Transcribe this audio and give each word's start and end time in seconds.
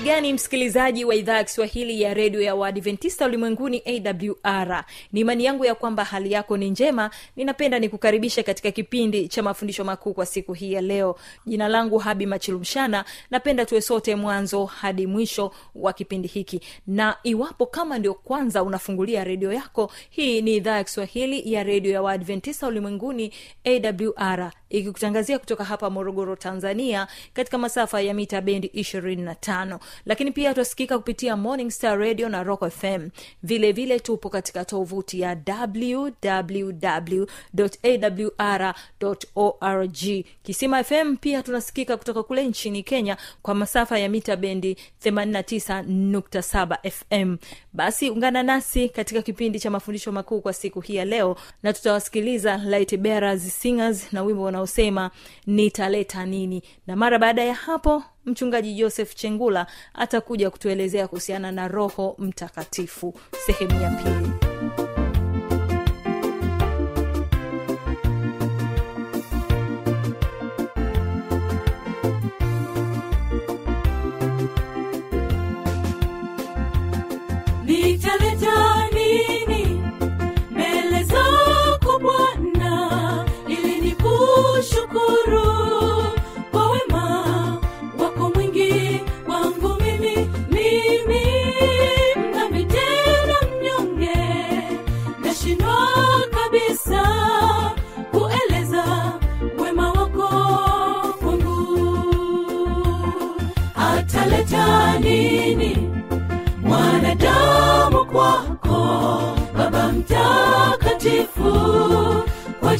uhali 0.00 0.10
gani 0.14 0.32
msikilizaji 0.32 1.04
wa 1.04 1.14
idhaa 1.14 1.36
ya 1.36 1.44
kiswahili 1.44 2.02
ya 2.02 2.14
redio 2.14 2.40
ya 2.40 2.54
waadventista 2.54 3.26
ulimwenguni 3.26 3.82
awr 4.44 4.84
ni 5.12 5.20
imani 5.20 5.44
yangu 5.44 5.64
ya 5.64 5.74
kwamba 5.74 6.04
hali 6.04 6.32
yako 6.32 6.56
ni 6.56 6.70
njema. 6.70 7.10
Ninapenda 7.36 7.78
nikukaribisha 7.78 8.42
katika 8.42 8.70
kipindi 8.70 9.28
cha 9.28 9.42
mafundisho 9.42 9.84
makuu 9.84 10.14
kwa 10.14 10.26
siku 10.26 10.52
hii 10.52 10.72
ya 10.72 10.80
leo. 10.80 11.16
Jina 11.46 11.68
langu 11.68 11.98
habi 11.98 12.26
machilumshana. 12.26 13.04
Napenda 13.30 13.64
tuwe 13.66 13.80
sote 13.80 14.14
mwanzo 14.14 14.64
hadi 14.64 15.06
mwisho 15.06 15.52
wa 15.74 15.92
kipindi 15.92 16.28
hiki. 16.28 16.60
Na 16.86 17.16
iwapo 17.22 17.66
kama 17.66 17.98
ndio 17.98 18.14
kwanza 18.14 18.62
unafungulia 18.62 19.24
redio 19.24 19.52
yako 19.52 19.92
hii 20.10 20.42
ni 20.42 20.56
idhaa 20.56 20.76
ya 20.76 20.84
kiswahili 20.84 21.52
ya 21.52 21.62
redio 21.62 21.92
ya 21.92 22.02
waadventista 22.02 22.66
ulimwenguni 22.66 23.32
awr 23.64 24.52
ikikutangazia 24.70 25.38
kutoka 25.38 25.64
hapa 25.64 25.90
morogoro 25.90 26.36
tanzania 26.36 27.06
katika 27.32 27.58
masafa 27.58 28.00
ya 28.00 28.14
mita 28.14 28.40
bendi 28.40 28.68
25 28.68 29.78
lakini 30.06 30.30
pia 30.32 30.54
twasikika 30.54 30.98
kupitia 30.98 31.36
morning 31.36 31.70
star 31.70 31.98
radio 31.98 32.28
na 32.28 32.42
rock 32.42 32.68
fm 32.70 33.08
vile 33.42 33.72
vile 33.72 34.00
tupo 34.00 34.28
katika 34.30 34.64
tovuti 34.64 35.20
ya 35.20 35.36
wwwawr 37.58 38.74
org. 39.34 40.24
Kisima 40.42 40.84
fm 40.84 41.16
pia 41.16 41.42
tunasikika 41.42 41.96
kutoka 41.96 42.22
kule 42.22 42.46
nchini 42.46 42.82
kenya 42.82 43.16
kwa 43.42 43.54
masafa 43.54 43.98
ya 43.98 44.08
mita 44.08 44.36
bendi 44.36 44.76
89.7 45.04 46.90
fm 46.90 47.36
basi 47.72 48.10
ungana 48.10 48.42
nasi 48.42 48.88
katika 48.88 49.22
kipindi 49.22 49.60
cha 49.60 49.70
mafundisho 49.70 50.12
makuu 50.12 50.40
kwa 50.40 50.52
siku 50.52 50.80
hii 50.80 50.94
ya 50.94 51.04
leo 51.04 51.36
na 51.62 51.72
tutawasikiliza 51.72 52.56
light 52.56 52.96
bearers 52.96 53.60
singers 53.60 54.12
na 54.12 54.22
wimbo 54.22 54.44
unaosema 54.44 55.10
nitaleta 55.46 56.26
nini. 56.26 56.62
Na 56.86 56.96
mara 56.96 57.18
baada 57.18 57.44
ya 57.44 57.54
hapo 57.54 58.02
mchungaji 58.30 58.74
joseph 58.74 59.14
chengula 59.14 59.66
atakuja 59.94 60.50
kutuelezea 60.50 61.08
kuhusiana 61.08 61.52
na 61.52 61.68
roho 61.68 62.14
mtakatifu 62.18 63.14
sehemu 63.46 63.82
ya 63.82 63.90
pili 63.90 64.30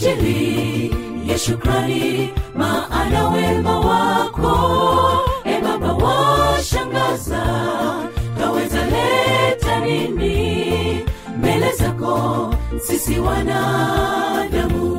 ajili 0.09 0.95
ya 1.27 1.39
shukrani 1.39 2.31
maana 2.57 3.29
wema 3.29 3.79
wako. 3.81 4.59
E 5.45 5.61
baba 5.61 5.93
washangaza 5.93 7.43
taweza 8.39 8.85
leta 8.85 9.81
nini? 9.81 11.05
Mbele 11.39 11.73
zako 11.73 12.55
sisi 12.87 13.19
wanadamu. 13.21 14.91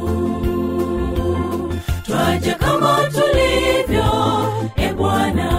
Twaja 2.06 2.56
kama 2.56 2.98
tulivyo 3.12 4.06
e 4.76 4.94
bwana 4.94 5.52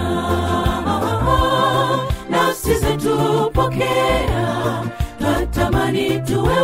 nafsi 2.29 2.75
zetu 2.75 3.51
twatamani 5.19 6.19
tuwe 6.21 6.61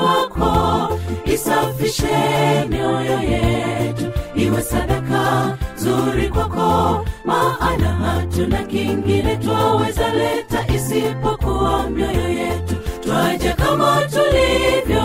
isafishe 1.84 2.66
mioyo 2.70 3.20
yetu 3.22 4.06
iwe 4.36 4.62
sadaka 4.62 5.58
zuri 5.78 6.30
kwako 6.30 7.06
maana 7.26 7.88
hatuna 7.94 8.58
kingine 8.64 9.38
twaweza 9.38 10.14
leta 10.14 10.68
isipokuwa 10.76 11.90
mioyo 11.90 12.30
yetu. 12.30 12.76
Twaja 13.04 13.54
kama 13.54 14.02
tulivyo 14.02 15.04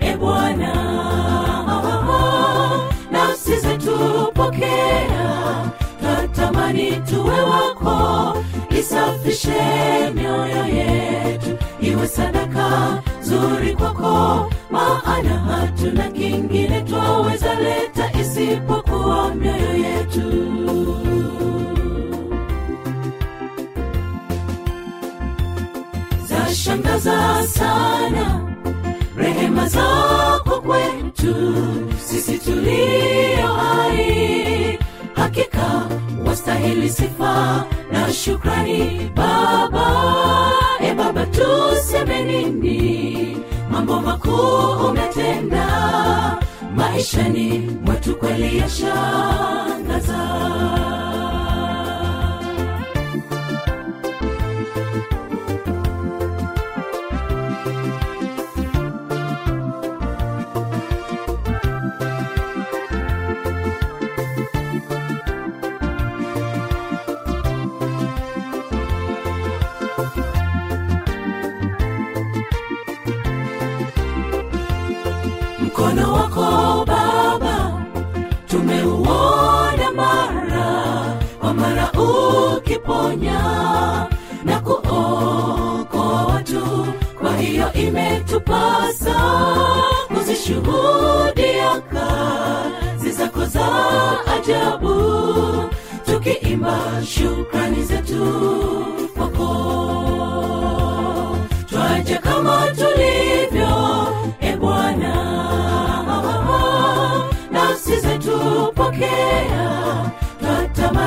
e 0.00 0.16
bwana 0.16 0.74
nafsi 3.10 3.56
zetu 3.56 3.98
pokea. 4.34 5.34
Tuwe 7.10 7.40
wako 7.40 8.36
isafishe 8.78 9.62
mioyo 10.14 10.66
yetu 10.66 11.58
iwe 11.80 12.08
sadaka 12.08 13.02
zuri 13.22 13.74
kwako 13.76 14.50
maana 14.74 15.38
hatuna 15.38 16.10
kingine 16.10 16.80
twaweza 16.82 17.54
leta 17.54 18.10
isipokuwa 18.20 19.34
mioyo 19.34 19.74
yetu. 19.76 20.24
Zashangaza 26.28 27.46
sana 27.46 28.40
rehema 29.16 29.68
zako 29.68 30.60
kwetu 30.60 31.34
sisi 32.04 32.38
tulio 32.38 33.46
hai. 33.56 34.78
Hakika 35.14 35.88
wastahili 36.26 36.88
sifa 36.88 37.64
na 37.92 38.12
shukrani 38.12 39.10
baba. 39.16 39.86
E 40.80 40.94
baba 40.94 41.26
tuseme 41.26 42.22
mambo 43.74 44.00
makuu 44.00 44.86
umetenda. 44.88 45.66
Maishani 46.76 47.70
mwetu 47.84 48.16
kweli 48.16 48.58
yashangaza 48.58 50.18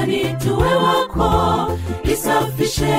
twatamani 0.08 0.36
tuwe 0.44 0.76
wako 0.76 1.72
isafishe 2.04 2.96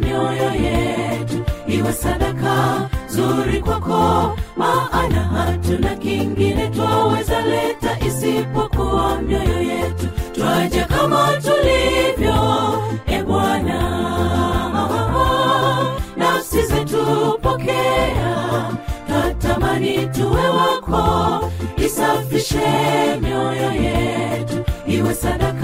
mioyo 0.00 0.52
yetu 0.64 1.44
iwe 1.66 1.92
sadaka 1.92 2.88
zuri 3.08 3.60
kwako 3.60 4.36
maana 4.56 5.20
hatuna 5.22 5.96
kingine 5.96 6.68
twaweza 6.68 7.40
leta 7.40 7.98
isipokuwa 8.06 9.22
mioyo 9.22 9.62
yetu. 9.62 10.06
Twaja 10.34 10.84
kama 10.84 11.28
tulivyo 11.42 12.34
e 13.06 13.22
bwana. 13.22 13.80
Nafsi 16.16 16.62
zetu 16.62 17.38
pokea 17.42 18.70
twatamani 19.08 20.06
tuwe 20.06 20.48
wako 20.48 21.50
isafishe 21.76 22.68
mioyo 23.20 23.72
yetu 23.72 24.64
iwe 24.86 25.14
sadaka 25.14 25.59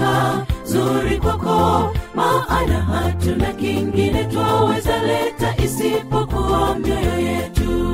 maana 2.17 2.81
hatuna 2.81 3.53
kingine 3.53 4.23
twaweza 4.25 5.03
leta 5.03 5.55
isipokuwa 5.65 6.75
mioyo 6.79 7.19
yetu. 7.19 7.87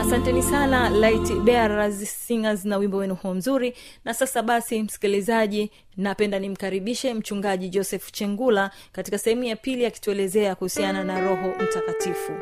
Asanteni 0.00 0.42
sana 0.42 0.90
light 0.90 1.32
bearers 1.34 2.26
singers 2.26 2.64
na 2.64 2.76
wimbo 2.76 2.96
wenu 2.96 3.14
huo 3.14 3.34
mzuri. 3.34 3.74
Na 4.04 4.14
sasa 4.14 4.42
basi 4.42 4.82
msikilizaji 4.82 5.70
napenda 5.96 6.38
nimkaribishe 6.38 7.14
mchungaji 7.14 7.68
joseph 7.68 8.12
chengula 8.12 8.70
katika 8.92 9.18
sehemu 9.18 9.44
ya 9.44 9.56
pili 9.56 9.86
akituelezea 9.86 10.54
kuhusiana 10.54 11.04
na 11.04 11.20
roho 11.20 11.48
mtakatifu. 11.62 12.32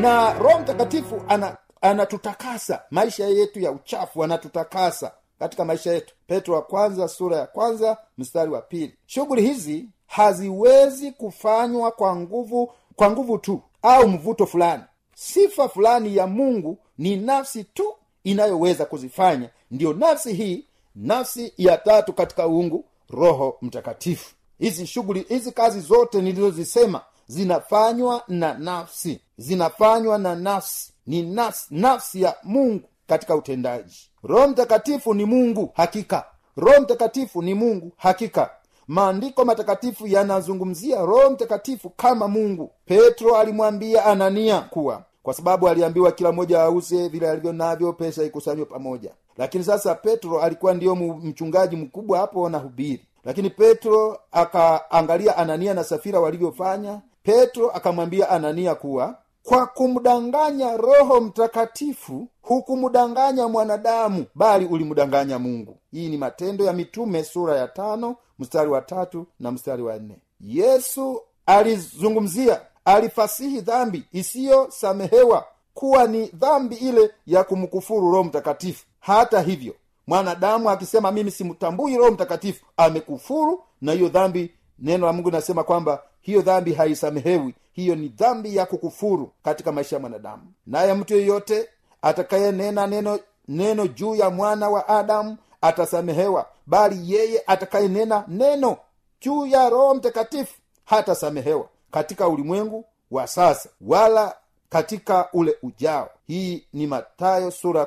Na 0.00 0.32
roho 0.38 0.58
mtakatifu 0.60 1.22
ana 1.28 1.56
anatutakasa. 1.84 2.82
Maisha 2.90 3.26
yetu 3.26 3.60
ya 3.60 3.72
uchafu 3.72 4.24
anatutakasa 4.24 5.12
katika 5.38 5.64
maisha 5.64 5.92
yetu. 5.92 6.14
Petro 6.26 6.54
wa 6.54 6.62
kwanza 6.62 7.08
sura 7.08 7.36
ya 7.36 7.46
kwanza 7.46 7.96
mstari 8.18 8.50
wa 8.50 8.60
pili. 8.62 8.94
Shughuli 9.06 9.42
hizi 9.42 9.88
haziwezi 10.06 11.12
kufanywa 11.12 11.90
kwa 11.90 12.16
nguvu 12.16 12.72
kwa 12.96 13.10
nguvu 13.10 13.38
tu 13.38 13.62
au 13.82 14.08
mvuto 14.08 14.46
fulani. 14.46 14.82
Sifa 15.14 15.68
fulani 15.68 16.16
ya 16.16 16.26
mungu 16.26 16.78
ni 16.98 17.16
nafsi 17.16 17.64
tu 17.64 17.94
inayoweza 18.24 18.84
kuzifanya. 18.84 19.50
Ndiyo 19.70 19.92
nafsi 19.92 20.32
hii 20.32 20.66
nafsi 20.94 21.52
ya 21.56 21.78
tatu 21.78 22.12
katika 22.12 22.48
uungu 22.48 22.84
roho 23.10 23.56
mtakatifu. 23.62 24.34
Hizi 24.58 24.86
shughuli 24.86 25.26
hizi 25.28 25.52
kazi 25.52 25.80
zote 25.80 26.22
nilizozisema 26.22 27.00
zinafanywa 27.26 28.22
na 28.28 28.54
nafsi 28.54 29.20
zinafanywa 29.38 30.18
na 30.18 30.34
nafsi 30.34 30.93
ni 31.06 31.22
nafsi 31.22 31.66
nafsi 31.70 32.22
ya 32.22 32.36
mungu 32.42 32.88
katika 33.06 33.36
utendaji. 33.36 34.10
Roho 34.22 34.48
mtakatifu 34.48 35.14
ni 35.14 35.24
mungu 35.24 35.70
hakika. 35.74 36.24
Roho 36.56 36.80
mtakatifu 36.80 37.42
ni 37.42 37.54
mungu 37.54 37.92
hakika. 37.96 38.50
Maandiko 38.88 39.44
matakatifu 39.44 40.06
yanazungumzia 40.06 41.00
roho 41.00 41.30
mtakatifu 41.30 41.90
kama 41.90 42.28
mungu. 42.28 42.70
Petro 42.84 43.36
alimwambia 43.36 44.04
anania 44.04 44.60
kuwa 44.60 45.02
kwa 45.22 45.34
sababu 45.34 45.68
aliambiwa 45.68 46.12
kila 46.12 46.32
mmoja 46.32 46.62
auze 46.62 47.08
vile 47.08 47.30
alivyo 47.30 47.52
navyo 47.52 47.92
pesa 47.92 48.22
ikusanywe 48.24 48.64
pamoja. 48.64 49.10
Lakini 49.36 49.64
sasa 49.64 49.94
petro 49.94 50.40
alikuwa 50.40 50.74
ndiyo 50.74 50.94
mchungaji 50.96 51.76
mkubwa 51.76 52.18
hapo 52.18 52.48
na 52.48 52.58
hubiri. 52.58 53.06
Lakini 53.24 53.50
petro 53.50 54.18
akaangalia 54.32 55.36
anania 55.36 55.74
na 55.74 55.84
safira 55.84 56.20
walivyofanya. 56.20 57.00
Petro 57.22 57.70
akamwambia 57.70 58.28
anania 58.30 58.74
kuwa 58.74 59.16
kwa 59.44 59.66
kumdanganya 59.66 60.76
roho 60.76 61.20
mtakatifu 61.20 62.28
hukumdanganya 62.42 63.48
mwanadamu 63.48 64.24
bali 64.34 64.66
ulimdanganya 64.66 65.38
mungu. 65.38 65.78
Hii 65.92 66.08
ni 66.08 66.16
matendo 66.18 66.64
ya 66.64 66.72
mitume 66.72 67.24
sura 67.24 67.56
ya 67.58 67.68
tano 67.68 68.16
mstari 68.38 68.70
wa 68.70 68.80
tatu 68.80 69.26
na 69.40 69.50
mstari 69.52 69.82
wa 69.82 69.98
nne. 69.98 70.18
Yesu 70.40 71.20
alizungumzia 71.46 72.60
alifasihi 72.84 73.60
dhambi 73.60 74.04
isiyosamehewa 74.12 75.44
kuwa 75.74 76.06
ni 76.06 76.26
dhambi 76.26 76.74
ile 76.76 77.10
ya 77.26 77.44
kumkufuru 77.44 78.10
roho 78.10 78.24
mtakatifu. 78.24 78.84
Hata 79.00 79.40
hivyo 79.40 79.74
mwanadamu 80.06 80.70
akisema 80.70 81.12
mimi 81.12 81.30
simtambui 81.30 81.96
roho 81.96 82.10
mtakatifu 82.10 82.64
amekufuru 82.76 83.62
na 83.80 83.92
hiyo 83.92 84.08
dhambi 84.08 84.54
neno 84.78 85.06
la 85.06 85.12
mungu 85.12 85.30
linasema 85.30 85.64
kwamba 85.64 86.02
hiyo 86.24 86.40
dhambi 86.42 86.72
haisamehewi. 86.74 87.54
Hiyo 87.72 87.94
ni 87.94 88.08
dhambi 88.08 88.56
ya 88.56 88.66
kukufuru 88.66 89.32
katika 89.42 89.72
maisha 89.72 89.96
ya 89.96 90.00
mwanadamu. 90.00 90.42
Naye 90.66 90.94
mtu 90.94 91.14
yeyote 91.16 91.68
atakayenena 92.02 92.86
neno 92.86 93.18
neno 93.48 93.86
juu 93.86 94.14
ya 94.14 94.30
mwana 94.30 94.68
wa 94.68 94.88
adamu 94.88 95.36
atasamehewa 95.60 96.46
bali 96.66 97.12
yeye 97.14 97.42
atakayenena 97.46 98.24
neno 98.28 98.76
juu 99.20 99.46
ya 99.46 99.68
roho 99.70 99.94
mtakatifu 99.94 100.54
hatasamehewa 100.84 101.68
katika 101.90 102.28
ulimwengu 102.28 102.84
wa 103.10 103.26
sasa 103.26 103.68
wala 103.80 104.36
katika 104.68 105.28
ule 105.32 105.56
ujao. 105.62 106.10
Hii 106.26 106.66
ni 106.72 106.86
matayo 106.86 107.50
sura 107.50 107.80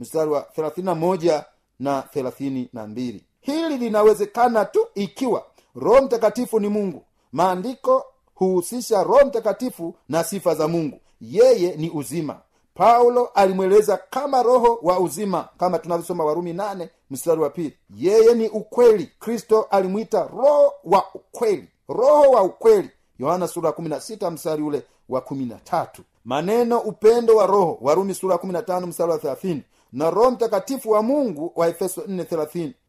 mstari 0.00 0.30
wa 0.30 0.42
na 2.72 2.86
hili 3.40 3.76
linawezekana 3.78 4.64
tu 4.64 4.86
ikiwa 4.94 5.44
roho 5.74 6.02
mtakatifu 6.02 6.60
ni 6.60 6.68
mungu 6.68 7.02
maandiko 7.32 8.04
huhusisha 8.34 9.02
roho 9.02 9.26
mtakatifu 9.26 9.94
na 10.08 10.24
sifa 10.24 10.54
za 10.54 10.68
mungu. 10.68 11.00
Yeye 11.20 11.76
ni 11.76 11.90
uzima. 11.90 12.38
Paulo 12.74 13.26
alimweleza 13.34 13.96
kama 14.10 14.42
roho 14.42 14.78
wa 14.82 15.00
uzima 15.00 15.48
kama 15.58 15.78
tunavyosoma 15.78 16.24
warumi 16.24 16.52
nane 16.52 16.88
mstari 17.10 17.40
wa 17.40 17.50
pili. 17.50 17.76
Yeye 17.96 18.34
ni 18.34 18.48
ukweli. 18.48 19.10
Kristo 19.18 19.62
alimwita 19.70 20.22
roho 20.36 20.72
wa 20.84 21.04
ukweli. 21.14 21.68
Roho 21.88 22.30
wa 22.30 22.42
ukweli. 22.42 22.90
Yohana 23.18 23.48
sura 23.48 23.68
ya 23.68 23.72
mstari 24.30 24.62
ule 24.62 24.82
wa 25.08 25.20
kuminatatu 25.20 26.02
maneno 26.24 26.78
upendo 26.78 27.36
wa 27.36 27.46
roho. 27.46 27.78
Warumi 27.80 28.14
sura 28.14 28.38
mstari 28.86 29.10
wa 29.12 29.18
thelathini. 29.18 29.62
Na 29.92 30.10
roho 30.10 30.30
mtakatifu 30.30 30.90
wa 30.90 31.02
mungu 31.02 31.52
wa 31.56 31.68
efeso 31.68 32.02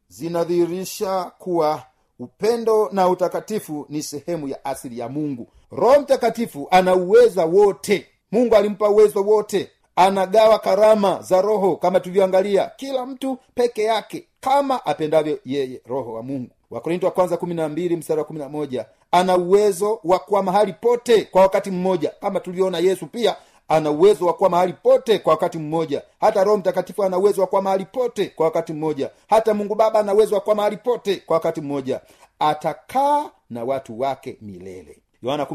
zinadhihirisha 0.10 1.32
kuwa 1.38 1.84
upendo 2.20 2.90
na 2.92 3.10
utakatifu 3.10 3.86
ni 3.90 4.04
sehemu 4.04 4.48
ya 4.48 4.66
asili 4.66 5.00
ya 5.00 5.10
mungu. 5.10 5.48
Roho 5.72 6.02
mtakatifu 6.02 6.68
ana 6.72 6.96
uweza 6.96 7.46
wote. 7.46 8.06
Mungu 8.32 8.56
alimpa 8.56 8.90
uwezo 8.90 9.24
wote. 9.24 9.70
Anagawa 9.96 10.60
karama 10.60 11.22
za 11.22 11.42
roho 11.42 11.76
kama 11.76 12.00
tulivyoangalia 12.00 12.72
kila 12.76 13.06
mtu 13.06 13.38
peke 13.56 13.84
yake 13.84 14.28
kama 14.40 14.86
apendavyo 14.86 15.40
yeye 15.46 15.82
roho 15.86 16.14
wa 16.14 16.24
mungu. 16.24 16.50
Wakorinto 16.72 17.06
wa 17.06 17.12
kwanza 17.12 17.38
kumi 17.38 17.54
na 17.54 17.70
mbili 17.70 17.96
mstari 17.96 18.20
wa 18.20 18.26
kumi 18.26 18.40
na 18.40 18.50
moja 18.50 18.86
ana 19.12 19.38
uwezo 19.38 20.00
wa 20.04 20.20
kuwa 20.20 20.44
mahali 20.44 20.74
pote 20.74 21.24
kwa 21.24 21.42
wakati 21.42 21.72
mmoja 21.72 22.12
kama 22.22 22.40
tulivyoona 22.40 22.80
yesu 22.80 23.08
pia 23.08 23.36
ana 23.68 23.92
uwezo 23.92 24.26
wa 24.26 24.34
kuwa 24.34 24.50
mahali 24.50 24.74
pote 24.74 25.20
kwa 25.20 25.32
wakati 25.34 25.58
mmoja. 25.58 26.02
Hata 26.20 26.44
roho 26.44 26.58
mtakatifu 26.58 27.04
ana 27.04 27.18
uwezo 27.18 27.42
wa 27.42 27.48
kuwa 27.48 27.62
mahali 27.62 27.86
pote 27.86 28.26
kwa 28.28 28.46
wakati 28.46 28.74
mmoja. 28.74 29.10
Hata 29.28 29.54
mungu 29.54 29.76
baba 29.76 30.00
ana 30.00 30.14
uwezo 30.14 30.36
wa 30.36 30.42
kuwa 30.42 30.56
mahali 30.56 30.78
pote 30.78 31.16
kwa 31.16 31.34
wakati 31.34 31.62
mmoja. 31.62 32.02
Atakaa 32.40 33.30
na 33.50 33.64
watu 33.64 34.00
wake 34.00 34.38
milele. 34.42 35.00
Yohana 35.24 35.48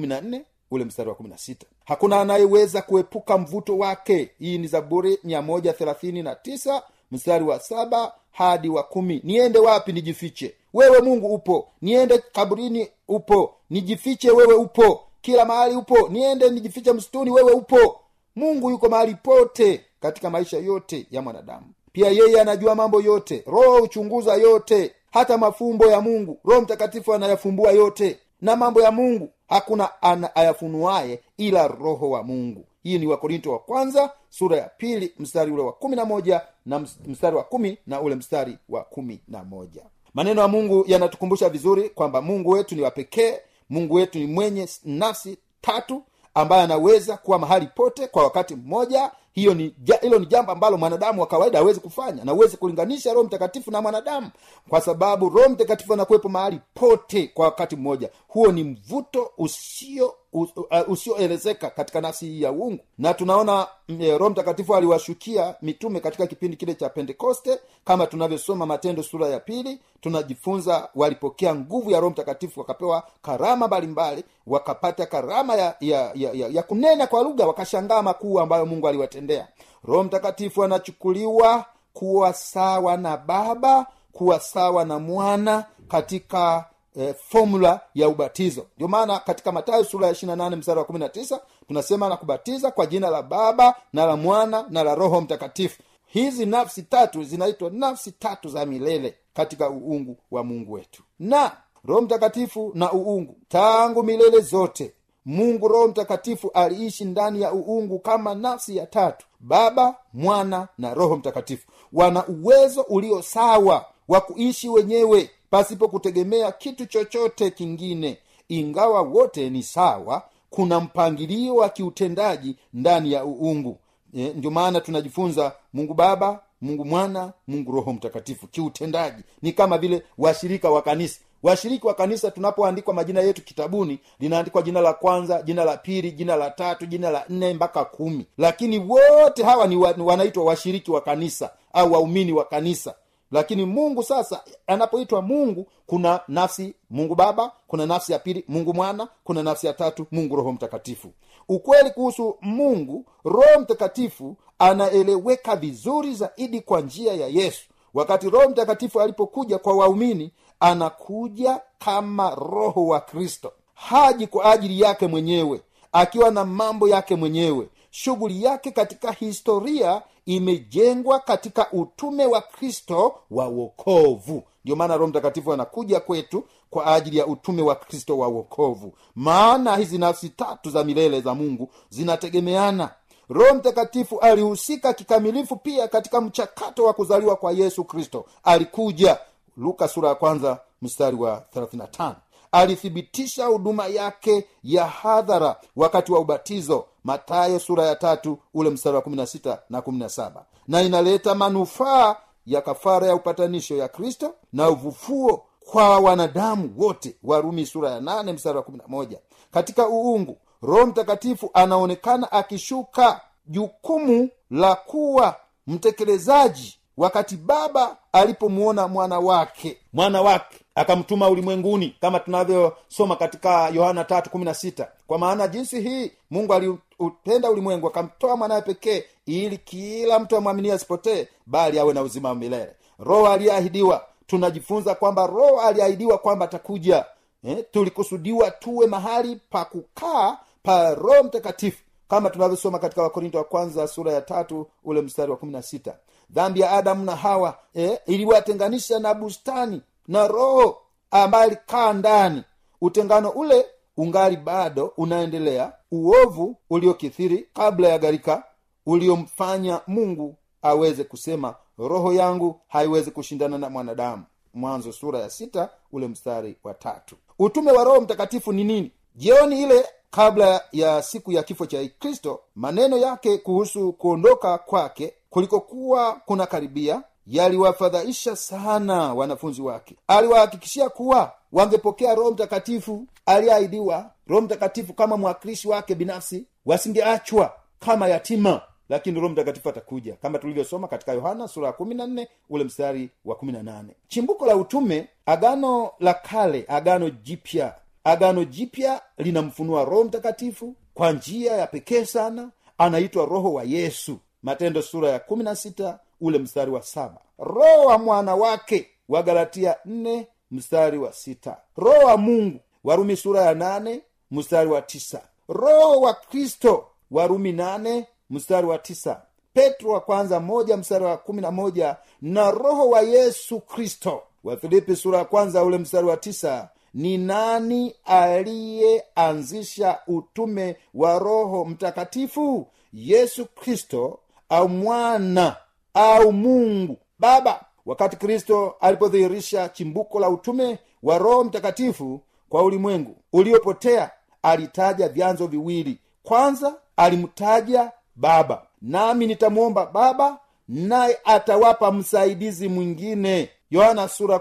ule 0.70 0.84
mstari 0.84 1.08
wa 1.08 1.14
16 1.14 1.54
hakuna 1.84 2.20
anayeweza 2.20 2.82
kuepuka 2.82 3.38
mvuto 3.38 3.78
wake. 3.78 4.30
Hii 4.38 4.58
ni 4.58 4.66
zaburi 4.66 5.18
139 5.24 6.82
mstari 7.12 7.44
wa 7.44 7.60
saba 7.60 8.12
hadi 8.30 8.68
wa 8.68 8.82
kumi. 8.82 9.20
Niende 9.24 9.58
wapi 9.58 9.92
nijifiche? 9.92 10.54
Wewe 10.74 11.00
mungu 11.00 11.34
upo. 11.34 11.68
Niende 11.82 12.18
kaburini 12.18 12.88
upo. 13.08 13.54
Nijifiche 13.70 14.30
wewe 14.30 14.54
upo. 14.54 15.00
Kila 15.20 15.44
mahali 15.44 15.74
upo. 15.74 16.08
Niende 16.08 16.50
nijifiche 16.50 16.92
msituni 16.92 17.30
wewe 17.30 17.52
upo 17.52 18.00
mungu 18.36 18.70
yuko 18.70 18.88
mahali 18.88 19.14
pote 19.14 19.84
katika 20.00 20.30
maisha 20.30 20.58
yote 20.58 21.06
ya 21.10 21.22
mwanadamu. 21.22 21.66
Pia 21.92 22.08
yeye 22.10 22.40
anajua 22.40 22.74
mambo 22.74 23.00
yote. 23.00 23.44
Roho 23.46 23.80
huchunguza 23.80 24.34
yote 24.34 24.92
hata 25.10 25.38
mafumbo 25.38 25.86
ya 25.86 26.00
mungu. 26.00 26.38
Roho 26.44 26.60
mtakatifu 26.60 27.14
anayafumbua 27.14 27.72
yote 27.72 28.18
na 28.40 28.56
mambo 28.56 28.82
ya 28.82 28.90
mungu 28.90 29.28
hakuna 29.48 29.90
ayafunuaye 30.34 31.20
ila 31.36 31.68
roho 31.68 32.10
wa 32.10 32.22
mungu. 32.22 32.64
Hii 32.82 32.98
ni 32.98 33.06
wakorinto 33.06 33.52
wa 33.52 33.58
kwanza 33.58 34.10
sura 34.30 34.56
ya 34.56 34.70
pili 34.78 35.14
mstari 35.18 35.50
ule 35.52 35.62
wa 35.62 35.72
kumi 35.72 35.96
na 35.96 36.04
moja 36.04 36.40
na 36.66 36.78
mstari 37.06 37.36
wa 37.36 37.42
kumi 37.44 37.78
na 37.86 38.00
ule 38.00 38.14
mstari 38.14 38.58
wa 38.68 38.84
kumi 38.84 39.20
na 39.28 39.44
moja. 39.44 39.82
Maneno 40.14 40.40
ya 40.42 40.48
mungu 40.48 40.84
yanatukumbusha 40.86 41.48
vizuri 41.48 41.88
kwamba 41.90 42.22
mungu 42.22 42.50
wetu 42.50 42.74
ni 42.74 42.82
wapekee 42.82 43.34
mungu 43.70 43.94
wetu 43.94 44.18
ni 44.18 44.26
mwenye 44.26 44.68
nafsi 44.84 45.38
tatu 45.60 46.02
ambaye 46.34 46.62
anaweza 46.62 47.16
kuwa 47.16 47.38
mahali 47.38 47.66
pote 47.66 48.06
kwa 48.06 48.24
wakati 48.24 48.56
mmoja 48.56 49.10
hiyo 49.32 49.54
ni 49.54 49.74
hilo 50.00 50.18
ni 50.18 50.26
jambo 50.26 50.52
ambalo 50.52 50.76
mwanadamu 50.76 51.20
wa 51.20 51.26
kawaida 51.26 51.58
hawezi 51.58 51.80
kufanya 51.80 52.24
na 52.24 52.32
huwezi 52.32 52.56
kulinganisha 52.56 53.12
roho 53.12 53.24
mtakatifu 53.24 53.70
na 53.70 53.82
mwanadamu 53.82 54.30
kwa 54.68 54.80
sababu 54.80 55.28
roho 55.28 55.48
mtakatifu 55.48 55.92
anakuwepo 55.92 56.28
mahali 56.28 56.60
pote 56.74 57.28
kwa 57.34 57.44
wakati 57.44 57.76
mmoja. 57.76 58.10
Huo 58.28 58.52
ni 58.52 58.64
mvuto 58.64 59.30
usio 59.38 60.14
us- 60.32 60.82
uh, 60.82 60.88
usioelezeka 60.92 61.70
katika 61.70 62.00
nafsi 62.00 62.26
hii 62.26 62.42
ya 62.42 62.52
uungu. 62.52 62.78
Na 62.98 63.14
tunaona 63.14 63.66
eh, 64.00 64.18
roho 64.18 64.30
mtakatifu 64.30 64.74
aliwashukia 64.76 65.54
mitume 65.62 66.00
katika 66.00 66.26
kipindi 66.26 66.56
kile 66.56 66.74
cha 66.74 66.88
pentekoste. 66.88 67.58
Kama 67.84 68.06
tunavyosoma 68.06 68.66
matendo 68.66 69.02
sura 69.02 69.26
ya 69.28 69.40
pili 69.40 69.80
tunajifunza 70.00 70.88
walipokea 70.94 71.54
nguvu 71.54 71.90
ya 71.90 72.00
roho 72.00 72.10
mtakatifu 72.10 72.60
wakapewa 72.60 73.02
karama 73.22 73.66
mbalimbali 73.66 74.24
wakapata 74.46 75.06
karama 75.06 75.54
ya, 75.54 75.76
ya, 75.80 76.12
ya, 76.14 76.32
ya, 76.32 76.48
ya 76.48 76.62
kunena 76.62 77.06
kwa 77.06 77.22
lugha 77.22 77.46
wakashangaa 77.46 78.02
makuu 78.02 78.40
ambayo 78.40 78.66
mungu 78.66 78.88
aliwatendea 79.22 79.48
roho 79.84 80.02
mtakatifu 80.04 80.64
anachukuliwa 80.64 81.64
kuwa 81.92 82.32
sawa 82.32 82.96
na 82.96 83.16
baba 83.16 83.86
kuwa 84.12 84.40
sawa 84.40 84.84
na 84.84 84.98
mwana 84.98 85.64
katika 85.88 86.64
e, 86.96 87.14
fomula 87.28 87.80
ya 87.94 88.08
ubatizo. 88.08 88.66
Ndio 88.76 88.88
maana 88.88 89.18
katika 89.18 89.52
matayo 89.52 89.84
sura 89.84 90.06
ya 90.06 90.12
28 90.12 90.56
mstari 90.56 90.78
wa 90.78 90.84
19 90.86 91.40
tunasema 91.68 92.08
na 92.08 92.16
kubatiza 92.16 92.70
kwa 92.70 92.86
jina 92.86 93.10
la 93.10 93.22
baba 93.22 93.74
na 93.92 94.06
la 94.06 94.16
mwana 94.16 94.64
na 94.70 94.82
la 94.82 94.94
roho 94.94 95.20
mtakatifu. 95.20 95.82
Hizi 96.06 96.46
nafsi 96.46 96.82
tatu 96.82 97.24
zinaitwa 97.24 97.70
nafsi 97.70 98.12
tatu 98.12 98.48
za 98.48 98.66
milele 98.66 99.14
katika 99.34 99.70
uungu 99.70 100.16
wa 100.30 100.44
mungu 100.44 100.72
wetu. 100.72 101.02
Na 101.18 101.56
roho 101.84 102.00
mtakatifu 102.00 102.72
na 102.74 102.92
uungu 102.92 103.36
tangu 103.48 104.02
milele 104.02 104.40
zote 104.40 104.92
mungu 105.26 105.68
roho 105.68 105.88
mtakatifu 105.88 106.50
aliishi 106.54 107.04
ndani 107.04 107.42
ya 107.42 107.52
uungu 107.52 107.98
kama 107.98 108.34
nafsi 108.34 108.76
ya 108.76 108.86
tatu 108.86 109.26
baba 109.40 109.94
mwana 110.12 110.68
na 110.78 110.94
roho 110.94 111.16
mtakatifu. 111.16 111.68
Wana 111.92 112.26
uwezo 112.26 112.80
ulio 112.82 113.22
sawa 113.22 113.84
wa 114.08 114.20
kuishi 114.20 114.68
wenyewe 114.68 115.30
pasipo 115.50 115.88
kutegemea 115.88 116.52
kitu 116.52 116.86
chochote 116.86 117.50
kingine. 117.50 118.18
Ingawa 118.48 119.02
wote 119.02 119.50
ni 119.50 119.62
sawa 119.62 120.22
kuna 120.50 120.80
mpangilio 120.80 121.54
wa 121.54 121.68
kiutendaji 121.68 122.56
ndani 122.74 123.12
ya 123.12 123.24
uungu. 123.24 123.78
E, 124.14 124.32
ndio 124.36 124.50
maana 124.50 124.80
tunajifunza 124.80 125.52
mungu 125.72 125.94
baba 125.94 126.40
mungu 126.60 126.84
mwana 126.84 127.32
mungu 127.48 127.72
roho 127.72 127.92
mtakatifu. 127.92 128.46
Kiutendaji 128.46 129.22
ni 129.42 129.52
kama 129.52 129.78
vile 129.78 130.02
washirika 130.18 130.70
wa 130.70 130.82
kanisa 130.82 131.20
washiriki 131.42 131.86
wa 131.86 131.94
kanisa 131.94 132.30
tunapoandikwa 132.30 132.94
majina 132.94 133.20
yetu 133.20 133.42
kitabuni 133.44 133.98
linaandikwa 134.20 134.62
jina 134.62 134.80
la 134.80 134.92
kwanza 134.92 135.42
jina 135.42 135.64
la 135.64 135.76
pili 135.76 136.12
jina 136.12 136.36
la 136.36 136.50
tatu 136.50 136.86
jina 136.86 137.10
la 137.10 137.24
nne 137.28 137.54
mpaka 137.54 137.84
kumi. 137.84 138.26
Lakini 138.38 138.78
wote 138.78 139.42
hawa 139.42 139.66
ni 139.66 139.76
wa, 139.76 139.94
wanaitwa 139.98 140.44
washiriki 140.44 140.90
wa 140.90 141.00
kanisa 141.00 141.50
au 141.72 141.92
waumini 141.92 142.32
wa 142.32 142.44
kanisa. 142.44 142.94
Lakini 143.30 143.64
mungu 143.66 144.02
sasa 144.02 144.40
anapoitwa 144.66 145.22
mungu 145.22 145.66
kuna 145.86 146.20
nafsi 146.28 146.74
mungu 146.90 147.14
baba 147.14 147.52
kuna 147.66 147.86
nafsi 147.86 148.12
ya 148.12 148.18
pili 148.18 148.44
mungu 148.48 148.74
mwana 148.74 149.08
kuna 149.24 149.42
nafsi 149.42 149.66
ya 149.66 149.72
tatu 149.72 150.06
mungu 150.10 150.36
roho 150.36 150.52
mtakatifu. 150.52 151.12
Ukweli 151.48 151.90
kuhusu 151.90 152.36
mungu 152.40 153.04
roho 153.24 153.60
mtakatifu 153.60 154.36
anaeleweka 154.58 155.56
vizuri 155.56 156.14
zaidi 156.14 156.60
kwa 156.60 156.80
njia 156.80 157.12
ya 157.14 157.26
yesu. 157.26 157.62
Wakati 157.94 158.30
roho 158.30 158.48
mtakatifu 158.48 159.00
alipokuja 159.00 159.58
kwa 159.58 159.74
waumini 159.76 160.32
anakuja 160.62 161.60
kama 161.78 162.34
roho 162.34 162.86
wa 162.86 163.00
kristo. 163.00 163.52
Haji 163.74 164.26
kwa 164.26 164.44
ajili 164.52 164.80
yake 164.80 165.06
mwenyewe 165.06 165.60
akiwa 165.92 166.30
na 166.30 166.44
mambo 166.44 166.88
yake 166.88 167.16
mwenyewe. 167.16 167.68
Shughuli 167.90 168.44
yake 168.44 168.70
katika 168.70 169.12
historia 169.12 170.02
imejengwa 170.26 171.18
katika 171.20 171.72
utume 171.72 172.26
wa 172.26 172.40
kristo 172.40 173.14
wa 173.30 173.46
wokovu. 173.48 174.42
Ndio 174.64 174.76
maana 174.76 174.94
roho 174.96 175.06
mtakatifu 175.06 175.52
anakuja 175.52 176.00
kwetu 176.00 176.44
kwa 176.70 176.86
ajili 176.86 177.16
ya 177.18 177.26
utume 177.26 177.62
wa 177.62 177.74
kristo 177.74 178.18
wa 178.18 178.28
wokovu. 178.28 178.92
Maana 179.14 179.76
hizi 179.76 179.98
nafsi 179.98 180.28
tatu 180.28 180.70
za 180.70 180.84
milele 180.84 181.20
za 181.20 181.34
mungu 181.34 181.68
zinategemeana. 181.90 182.90
Roho 183.28 183.54
mtakatifu 183.54 184.18
alihusika 184.20 184.92
kikamilifu 184.92 185.56
pia 185.56 185.88
katika 185.88 186.20
mchakato 186.20 186.84
wa 186.84 186.92
kuzaliwa 186.92 187.36
kwa 187.36 187.52
yesu 187.52 187.84
kristo. 187.84 188.24
Alikuja 188.44 189.18
luka 189.56 189.88
sura 189.88 190.08
ya 190.08 190.14
kwanza 190.14 190.60
mstari 190.82 191.16
wa 191.16 191.42
35 191.56 192.14
alithibitisha 192.52 193.46
huduma 193.46 193.86
yake 193.86 194.46
ya 194.64 194.86
hadhara 194.86 195.56
wakati 195.76 196.12
wa 196.12 196.20
ubatizo 196.20 196.84
matayo 197.04 197.58
sura 197.58 197.86
ya 197.86 197.96
tatu 197.96 198.38
ule 198.54 198.70
mstari 198.70 198.96
wa 198.96 199.02
16 199.02 199.58
na 199.70 199.80
17 199.80 200.30
na 200.68 200.82
inaleta 200.82 201.34
manufaa 201.34 202.16
ya 202.46 202.60
kafara 202.62 203.06
ya 203.06 203.14
upatanisho 203.14 203.76
ya 203.76 203.88
kristo 203.88 204.34
na 204.52 204.70
uvufuo 204.70 205.44
kwa 205.70 205.98
wanadamu 205.98 206.74
wote 206.78 207.16
warumi 207.22 207.66
sura 207.66 207.90
ya 207.90 208.00
nane 208.00 208.32
mstari 208.32 208.58
wa 208.58 208.64
11 208.64 209.16
katika 209.50 209.88
uungu 209.88 210.38
roho 210.62 210.86
mtakatifu 210.86 211.50
anaonekana 211.54 212.32
akishuka 212.32 213.20
jukumu 213.46 214.28
la 214.50 214.74
kuwa 214.74 215.36
mtekelezaji 215.66 216.78
wakati 216.96 217.36
baba 217.36 217.96
alipomuona 218.12 218.88
mwana 218.88 219.18
wake 219.18 219.78
mwana 219.92 220.22
wake 220.22 220.58
akamtuma 220.74 221.28
ulimwenguni 221.28 221.96
kama 222.00 222.20
tunavyosoma 222.20 223.16
katika 223.16 223.68
yohana 223.68 224.02
316 224.02 224.86
kwa 225.06 225.18
maana 225.18 225.48
jinsi 225.48 225.80
hii 225.80 226.12
mungu 226.30 226.54
aliupenda 226.54 227.50
ulimwengu 227.50 227.86
akamtoa 227.86 228.36
mwanaye 228.36 228.62
pekee 228.62 229.04
ili 229.26 229.58
kila 229.58 230.18
mtu 230.18 230.36
amwaminie 230.36 230.72
asipotee 230.72 231.28
bali 231.46 231.78
awe 231.78 231.94
na 231.94 232.02
uzima 232.02 232.28
wa 232.28 232.34
milele. 232.34 232.72
Roho 232.98 233.28
aliyeahidiwa 233.28 234.04
tunajifunza 234.26 234.94
kwamba 234.94 235.26
roho 235.26 235.60
aliahidiwa 235.60 236.18
kwamba 236.18 236.44
atakuja 236.44 237.04
eh, 237.44 237.64
tulikusudiwa 237.70 238.50
tuwe 238.50 238.86
mahali 238.86 239.40
pa 239.50 239.64
kukaa 239.64 240.36
pa 240.62 240.94
roho 240.94 241.22
mtakatifu 241.22 241.82
kama 242.08 242.30
tunavyosoma 242.30 242.78
katika 242.78 243.02
wakorinto 243.02 243.38
wa 243.38 243.44
kwanza 243.44 243.88
sura 243.88 244.12
ya 244.12 244.20
tatu 244.20 244.66
ule 244.84 245.00
mstari 245.02 245.30
wa 245.30 245.36
kumi 245.36 245.52
na 245.52 245.62
sita 245.62 245.96
dhambi 246.32 246.60
ya 246.60 246.70
adamu 246.70 247.04
na 247.04 247.16
hawa 247.16 247.58
eh, 247.74 247.98
iliwatenganisha 248.06 248.98
na 248.98 249.14
bustani 249.14 249.82
na 250.08 250.28
roho 250.28 250.78
ambaye 251.10 251.44
alikaa 251.44 251.92
ndani. 251.92 252.42
Utengano 252.80 253.30
ule 253.30 253.66
ungali 253.96 254.36
bado 254.36 254.92
unaendelea 254.96 255.72
uovu 255.90 256.56
uliokithiri 256.70 257.48
kabla 257.54 257.88
ya 257.88 257.98
gharika 257.98 258.44
uliomfanya 258.86 259.80
mungu 259.86 260.36
aweze 260.62 261.04
kusema 261.04 261.54
roho 261.78 262.12
yangu 262.12 262.60
haiwezi 262.68 263.10
kushindana 263.10 263.58
na 263.58 263.70
mwanadamu. 263.70 264.22
Mwanzo 264.54 264.92
sura 264.92 265.18
ya 265.18 265.30
sita 265.30 265.68
ule 265.92 266.08
mstari 266.08 266.56
wa 266.64 266.74
tatu. 266.74 267.16
Utume 267.38 267.72
wa 267.72 267.84
roho 267.84 268.00
mtakatifu 268.00 268.52
ni 268.52 268.64
nini? 268.64 268.92
Jioni 269.14 269.62
ile 269.62 269.84
kabla 270.10 270.64
ya 270.72 271.02
siku 271.02 271.32
ya 271.32 271.42
kifo 271.42 271.66
cha 271.66 271.88
kristo 271.98 272.40
maneno 272.54 272.96
yake 272.98 273.38
kuhusu 273.38 273.92
kuondoka 273.92 274.58
kwake 274.58 275.14
kulikokuwa 275.32 276.12
kuna 276.26 276.46
karibia 276.46 277.02
yaliwafadhaisha 277.26 278.36
sana 278.36 279.14
wanafunzi 279.14 279.62
wake. 279.62 279.96
Aliwahakikishia 280.06 280.88
kuwa 280.88 281.32
wangepokea 281.52 282.14
roho 282.14 282.30
mtakatifu 282.30 283.06
aliyeahidiwa 283.26 284.10
roho 284.26 284.42
mtakatifu 284.42 284.92
kama 284.94 285.16
mwakilishi 285.16 285.68
wake 285.68 285.94
binafsi 285.94 286.46
wasingeachwa 286.66 287.52
kama 287.80 288.08
yatima. 288.08 288.60
Lakini 288.88 289.16
roho 289.20 289.28
mtakatifu 289.32 289.68
atakuja 289.68 290.16
kama 290.16 290.38
tulivyosoma 290.38 290.88
katika 290.88 291.12
yohana 291.12 291.48
sura 291.48 291.66
ya 291.66 291.72
kumi 291.72 291.94
na 291.94 292.06
nne 292.06 292.28
ule 292.50 292.64
mstari 292.64 293.10
wa 293.24 293.34
kumi 293.36 293.52
na 293.52 293.62
nane. 293.62 293.96
Chimbuko 294.08 294.46
la 294.46 294.56
utume 294.56 295.08
agano 295.26 295.90
la 296.00 296.14
kale 296.14 296.64
agano 296.68 297.10
jipya. 297.10 297.74
Agano 298.04 298.44
jipya 298.44 299.00
linamfunua 299.18 299.84
roho 299.84 300.04
mtakatifu 300.04 300.74
kwa 300.94 301.12
njia 301.12 301.52
ya 301.56 301.66
pekee 301.66 302.04
sana 302.04 302.50
anaitwa 302.78 303.26
roho 303.26 303.52
wa 303.52 303.64
yesu 303.64 304.18
matendo 304.42 304.82
sura 304.82 305.08
ya 305.10 305.18
kumi 305.18 305.44
na 305.44 305.56
sita 305.56 305.98
ule 306.20 306.38
mstari 306.38 306.70
wa 306.70 306.82
saba. 306.82 307.20
Roho 307.38 307.84
wa 307.84 307.98
mwana 307.98 308.34
wake 308.34 308.88
wa 309.08 309.22
galatia 309.22 309.76
nne 309.84 310.26
mstari 310.50 310.98
wa 310.98 311.12
sita. 311.12 311.56
Roho 311.76 312.06
wa 312.06 312.16
mungu 312.16 312.60
warumi 312.84 313.16
sura 313.16 313.42
ya 313.42 313.54
nane 313.54 314.00
mstari 314.30 314.70
wa 314.70 314.82
tisa. 314.82 315.22
Roho 315.48 316.00
wa 316.00 316.14
kristo 316.14 316.86
warumi 317.10 317.52
nane 317.52 318.06
mstari 318.30 318.66
wa 318.66 318.78
tisa. 318.78 319.22
Petro 319.54 319.90
wa 319.90 320.00
kwanza 320.00 320.40
moja 320.40 320.76
mstari 320.76 321.04
wa 321.04 321.16
kumi 321.16 321.42
na 321.42 321.50
moja. 321.50 321.96
Na 322.22 322.50
roho 322.50 322.88
wa 322.88 323.00
yesu 323.00 323.60
kristo. 323.60 324.22
Wafilipi 324.44 324.96
sura 324.96 325.18
ya 325.18 325.24
kwanza 325.24 325.64
ule 325.64 325.78
mstari 325.78 326.06
wa 326.06 326.16
tisa. 326.16 326.68
Ni 326.94 327.18
nani 327.18 327.94
aliyeanzisha 328.04 329.98
utume 330.06 330.76
wa 330.94 331.18
roho 331.18 331.64
mtakatifu? 331.64 332.66
Yesu 332.92 333.46
kristo 333.46 334.18
au 334.52 334.68
mwana 334.68 335.56
au 335.94 336.32
mungu 336.32 336.96
baba. 337.18 337.60
Wakati 337.86 338.16
kristo 338.16 338.74
alipodhihirisha 338.80 339.68
chimbuko 339.68 340.20
la 340.20 340.28
utume 340.28 340.78
wa 341.02 341.18
roho 341.18 341.44
mtakatifu 341.44 342.20
kwa 342.48 342.62
ulimwengu 342.62 343.16
uliopotea 343.32 344.10
alitaja 344.42 345.08
vyanzo 345.08 345.46
viwili. 345.46 345.98
Kwanza 346.22 346.74
alimtaja 346.96 347.92
baba. 348.16 348.62
Nami 348.82 349.26
nitamwomba 349.26 349.86
baba 349.86 350.38
naye 350.68 351.18
atawapa 351.24 351.92
msaidizi 351.92 352.68
mwingine. 352.68 353.50
Yohana 353.70 354.08
sura 354.08 354.40